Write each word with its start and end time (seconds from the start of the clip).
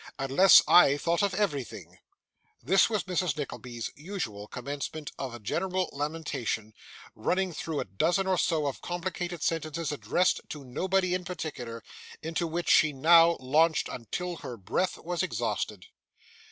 Unless 0.17 0.63
I 0.67 0.97
thought 0.97 1.21
of 1.21 1.35
everything' 1.35 1.99
This 2.69 2.89
was 2.89 3.03
Mrs. 3.03 3.37
Nickleby's 3.37 3.91
usual 3.95 4.47
commencement 4.47 5.11
of 5.19 5.31
a 5.35 5.39
general 5.39 5.89
lamentation, 5.93 6.73
running 7.13 7.53
through 7.53 7.79
a 7.81 7.85
dozen 7.85 8.25
or 8.25 8.39
so 8.39 8.65
of 8.65 8.81
complicated 8.81 9.43
sentences 9.43 9.91
addressed 9.91 10.41
to 10.49 10.63
nobody 10.65 11.13
in 11.13 11.23
particular, 11.23 11.83
and 12.23 12.29
into 12.29 12.47
which 12.47 12.71
she 12.71 12.93
now 12.93 13.37
launched 13.39 13.89
until 13.89 14.37
her 14.37 14.57
breath 14.57 14.97
was 14.97 15.21
exhausted. 15.21 15.85